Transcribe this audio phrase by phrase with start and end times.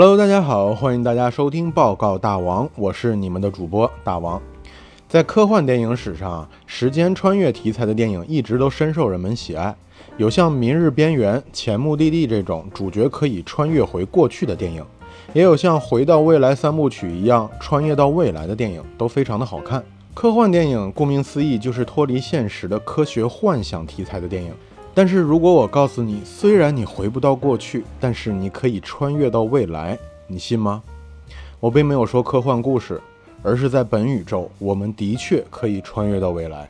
[0.00, 4.40] Hello，大家好，欢迎大家收听报告大王，我是你们的主播大王。
[5.08, 9.74] 在科幻电影史上，时间穿越题材的电影一直都深受人们喜爱。
[10.16, 14.84] 有像《明日边缘》《前目的地》这种主角可以穿越回过去的电影，
[15.32, 19.84] 也有像《回到未来》三部曲一样穿越到未来的电影，都非常的好看。
[20.14, 24.54] 科幻电影顾名思义就是脱离现实的科学幻想题材的电影。
[24.98, 30.82] 但是如果我告诉你，虽然你回不到过去，但是你可以穿越到未来，你信吗？
[31.60, 33.00] 我并没有说科幻故事，
[33.40, 36.68] 而是在本宇宙，我们的确可以穿越到未来。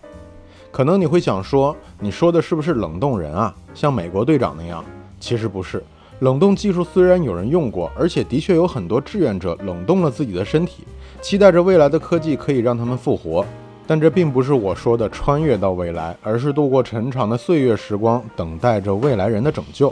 [0.71, 3.57] 可能你会想说，你说的是不是冷冻人啊？
[3.73, 4.85] 像美国队长那样？
[5.19, 5.83] 其实不是。
[6.19, 10.85] 冷冻技术虽然有人用过，而且的确有很多志愿者冷冻了自己的身体，
[11.23, 13.43] 期待着未来的科技可以让他们复活。
[13.89, 19.91] 但这并不是我说的穿越到未来，而是度过沉长的岁月时光，等待着未来人的拯救。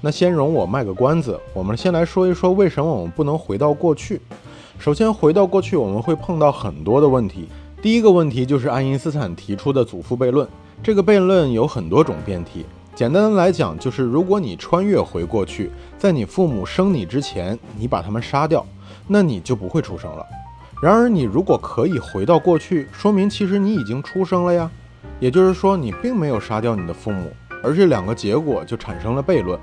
[0.00, 4.18] 那先容我卖个关子，我们先来说一说为什么我们不能回到过去。
[4.78, 7.46] 首先，回到过去我们会碰到很多的问题。
[7.82, 10.48] 第一个问题就是爱因斯坦提出的祖父悖论。
[10.82, 12.64] 这个悖论有很多种变体，
[12.94, 18.64] 简单的来讲就是，如果你穿越回过去，在你父母生你之前，你把他们杀掉，
[19.06, 20.24] 那你就不会出生了。
[20.82, 24.70] 然而，你如果可以回到过去，说明其实你已经出生了呀。
[25.18, 27.32] 也就是说，你并没有杀掉你的父母，
[27.62, 29.58] 而这两个结果就产生了悖论。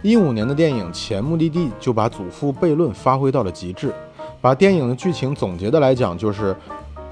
[0.00, 3.92] 一五年的电影《前目的地》就把祖父悖论发挥到了极致。
[4.40, 6.56] 把电影的剧情总结的来讲，就是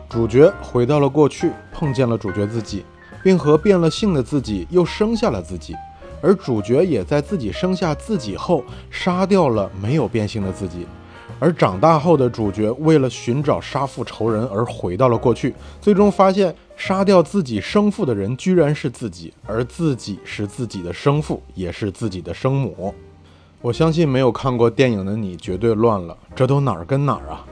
[0.09, 2.83] 主角回到了过去，碰见了主角自己，
[3.23, 5.75] 并和变了性的自己又生下了自己，
[6.23, 10.87] 而主角也在自己生下自己后杀掉了没有变性的自己。
[11.39, 22.95] 而长大后的主角为了寻找杀父仇人而回到了过去，最终发现杀掉自己生父的人居然是自己，而自己是自己的生父，也是自己的生母。
[23.61, 27.45] 我相信没有看过电影的你绝对乱了，这都哪儿跟哪儿啊？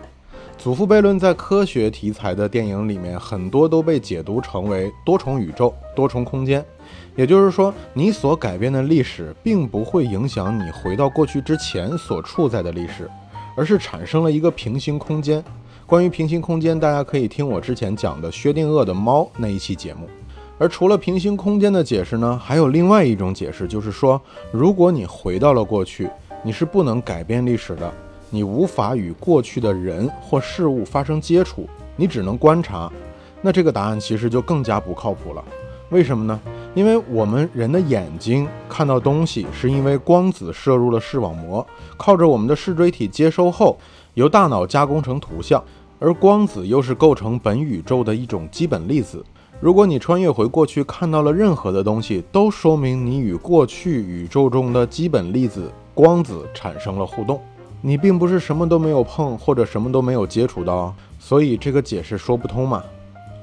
[0.58, 6.64] 祖父悖论在科学题材的电影里面很多都被解读成为多重宇宙、多重空间，
[7.17, 13.11] 也就是说，你所改变的历史并不会影响你回到过去之前所处在的历史。
[13.57, 15.42] 而是产生了一个平行空间。
[15.86, 20.08] 关于平行空间，大家可以听我之前讲的薛定谔的猫那一期节目。
[20.58, 24.20] 而除了平行空间的解释呢，还有另外一种解释，就是说，
[24.52, 26.08] 如果你回到了过去，
[26.42, 27.92] 你是不能改变历史的，
[28.30, 32.90] 你无法与过去的人或事物发生接触，你只能观察。
[33.40, 35.45] 那这个答案其实就更加不靠谱了。
[35.90, 36.40] 为什么呢？
[36.74, 41.66] 因为我们人的眼睛看到东西，是因为光子射入了视网膜，
[41.98, 43.77] 靠着我们的视锥体接收后，
[44.14, 45.62] 由大脑加工成图像。
[45.98, 49.24] 而光子又是构成本宇宙的一种基本粒子。
[49.60, 57.40] 如果你穿越回过去看到了任何的东西，都说明你与过去宇宙中的基本粒子光子产生了互动。
[57.80, 62.83] 你并不是什么都没有碰，或者什么都没有接触到，所以这个解释说不通嘛。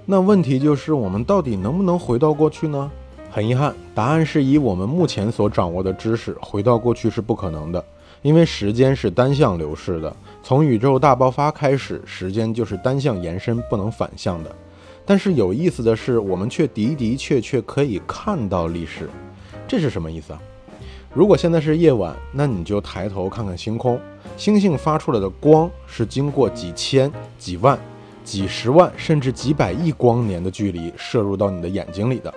[0.06, 2.92] 那问题就是，我们到底能不能回到过去呢？
[3.32, 7.84] 很遗憾，答案是以我们目前所掌握的知识，回到过去是不可能的，
[8.24, 10.14] 因为时间是单向流逝的。
[10.42, 14.54] 从宇宙大爆发开始，时间就是单向延伸，不能反向的。
[15.06, 19.08] 但是有意思的是，我们却的的确确可以看到历史，
[19.68, 20.40] 这是什么意思啊？
[21.14, 24.00] 如果现在是夜晚，那你就抬头看看星空，
[24.38, 27.78] 星星发出来的光是经过几千、几万、
[28.24, 32.34] 几十万，甚至几百亿光年的距离射入到你的眼睛里的。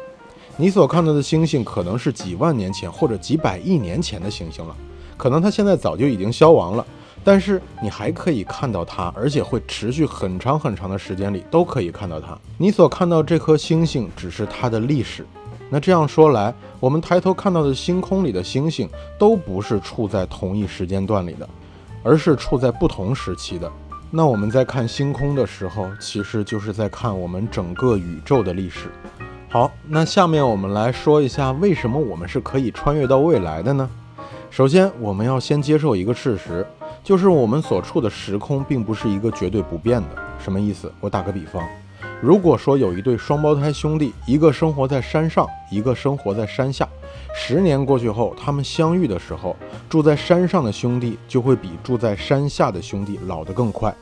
[0.56, 4.76] 你所看到的星星可能是几万年前或者几百亿年前的星星了，
[5.16, 6.86] 可能它现在早就已经消亡了，
[7.24, 12.38] 但是你还可以看到它，而且会持续很长很长的时间里都可以看到它。
[12.58, 15.26] 你所看到这颗星星只是它的历史。
[15.70, 18.86] 那这样说来，我们抬头看到的星空里的星星
[19.18, 21.48] 都不是处在同一时间段里的，
[22.02, 23.72] 而是处在不同时期的。
[24.10, 28.92] 那我们在看星空的时候，其实就是在看我们整个宇宙的历史。
[29.52, 33.86] 好，那下面我们来说一下为什么我们是可以穿越到未来的呢？
[34.50, 36.66] 首先，我们要先接受一个事实，
[37.04, 40.08] 就是我们所处的时空并不是一个绝对不变的。
[40.42, 40.90] 什么意思？
[41.00, 41.62] 我打个比方，
[42.22, 46.88] 如果说有一对双胞胎兄弟，一个生活在山上，一个生活在山下，
[47.34, 49.54] 十年过去后，他们相遇的时候，
[49.86, 53.94] 住在山上的兄弟就会比住在山下的兄弟老得更快。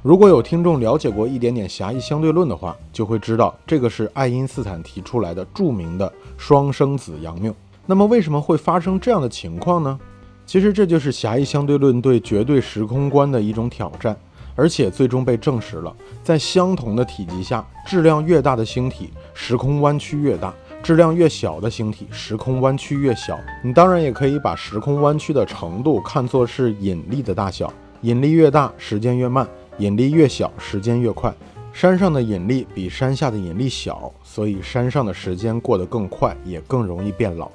[0.00, 7.52] 如果有听众了解过一点点狭义相对论的话，就会知道这个是爱因斯坦提出来的著名的双生子佯谬。
[7.84, 9.98] 那么为什么会发生这样的情况呢？
[10.46, 14.16] 其实这就是狭义相对论对绝对时空观的一种挑战，
[14.54, 15.94] 而且最终被证实了。
[16.22, 23.36] 在相同的体积下，质量越大的星体，时空弯曲越大，质量越小的星体，时空弯曲越小。
[23.64, 27.72] 你当然也可以把时空弯曲的程度看作是引力的大小，
[28.02, 29.44] 引力越大，时间越慢；
[29.78, 31.32] 引力越小，时间越快。
[31.72, 37.50] 山上的引力比山下的引力小，所以山上的时间过得更快，也更容易变老。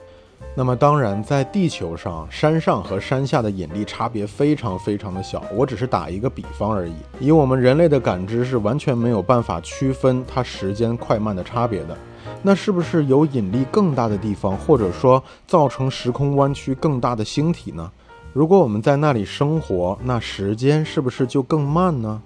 [0.55, 5.43] 那么当然，在地球上，山上和山下的引力差别非常非常的小。
[5.51, 6.93] 我只是打一个比方而已。
[7.19, 11.97] 以我们人类的感知是完全没有办法区分它时间快慢的差别的。
[12.43, 17.91] 那是不是有引力更大的地方，或者说造成时空弯曲更大的星体呢？
[18.33, 22.19] 如果我们在那里生活，那时间是不是就更慢呢？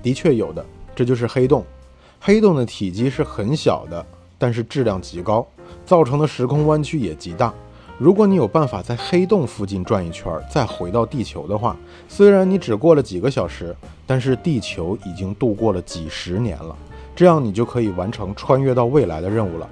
[0.00, 0.64] 的确有的，
[0.94, 1.64] 这就是黑洞。
[2.20, 4.06] 黑洞的体积是很小的，
[4.38, 5.44] 但是质量极高。
[5.84, 7.52] 造成的时空弯曲也极大。
[7.98, 11.76] 如果你有办法在黑洞附近转一圈，再回到地球的话，
[12.08, 13.74] 虽然你只过了几个小时，
[14.06, 16.76] 但是地球已经度过了几十年了。
[17.16, 19.68] 这样你就可以完成穿越到未来的任务了。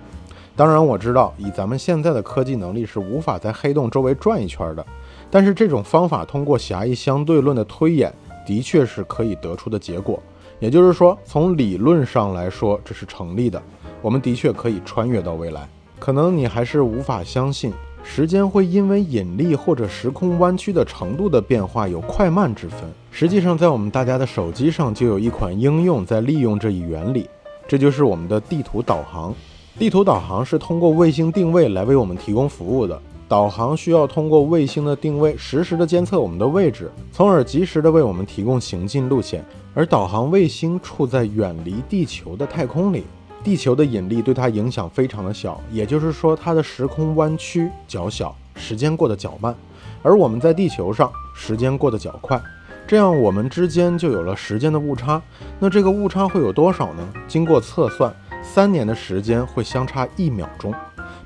[0.59, 4.85] 当然，我知道以咱们现在的科技能力是无法在黑洞周围转一圈的，
[5.31, 8.13] 但是这种方法通过狭义相对论的推演，
[8.45, 10.21] 的确是可以得出的结果。
[10.59, 13.63] 也就是说，从理论上来说，这是成立的。
[14.03, 15.69] 我们的确可以穿越到未来。
[16.01, 17.73] 可能你还是无法相信，
[18.03, 22.81] 时间会因为引力或者时空弯曲的程度的变化有快慢之分。
[23.13, 27.31] 实际上，在我们大家的手机上就有一款应用在利用这一原理，
[27.69, 29.33] 这就是我们的地图导航。
[29.79, 33.01] 地图导航是通过卫星定位来为我们提供服务的。
[33.29, 39.45] 导航需要通过卫星的定位，实时的监测我们的位置，从而及时的为我们提供行进路线。
[39.75, 43.05] 而导航卫星处在远离地球的太空里。
[43.45, 49.55] 地球的引力对它影响非常的小，也就是说它的时空弯曲较小，时间过得较慢。
[50.03, 52.41] 而我们在地球上，时间过得较快，
[52.85, 55.23] 这样我们之间就有了时间的误差。
[55.61, 57.09] 那这个误差会有多少呢？
[57.29, 58.13] 经过测算，
[58.49, 60.75] 三年的时间会相差一秒钟。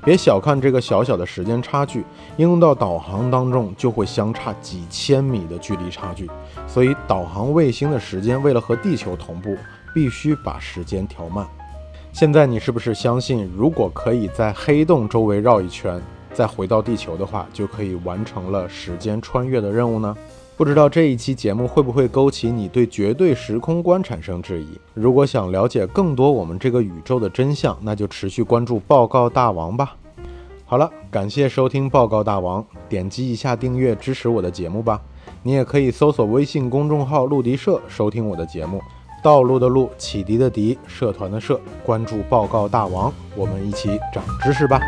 [0.03, 2.03] 别小看这个小小的时间差距，
[2.35, 6.29] 应用到导航当中就会相差几千米的距离差距。
[6.67, 9.55] 所以导航卫星的时间为了和地球同步，
[9.93, 11.47] 必须把时间调慢。
[12.11, 16.01] 现在你是不是相信，如果可以在黑洞周围绕一圈，
[16.33, 20.13] 再回到地球的话，就可以完成了时间穿越的任务呢？
[20.63, 24.79] 不知道这一期节目会不会勾起你对绝对时空观产生质疑？
[24.93, 29.97] 如果想了解更多我们这个宇宙的真相，那就持续关注报告大王吧。
[30.63, 35.01] 好了，感谢收听报告大王，点击一下订阅支持我的节目吧。
[35.41, 38.81] 你也可以搜索微信公众号“陆迪社”收听我的节目。
[39.21, 44.79] 道路的路，启迪的迪，社团的社，关注报告大王，我们一起长知识吧。